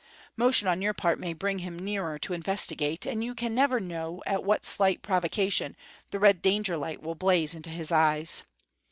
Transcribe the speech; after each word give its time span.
Motion 0.35 0.67
on 0.67 0.81
your 0.81 0.95
part 0.95 1.19
may 1.19 1.31
bring 1.31 1.59
him 1.59 1.77
nearer 1.77 2.17
to 2.17 2.33
investigate; 2.33 3.05
and 3.05 3.23
you 3.23 3.35
can 3.35 3.53
never 3.53 3.79
know 3.79 4.23
at 4.25 4.43
what 4.43 4.65
slight 4.65 5.03
provocation 5.03 5.75
the 6.09 6.17
red 6.17 6.41
danger 6.41 6.75
light 6.75 7.03
will 7.03 7.13
blaze 7.13 7.53
into 7.53 7.69
his 7.69 7.91
eyes. 7.91 8.41